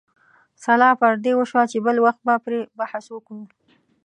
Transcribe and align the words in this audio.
سلا 0.63 0.89
پر 0.99 1.13
دې 1.23 1.31
وشوه 1.35 1.63
چې 1.71 1.77
بل 1.85 1.97
وخت 2.05 2.21
به 2.27 2.35
پرې 2.45 2.59
بحث 2.79 3.05
وکړو. 3.11 3.41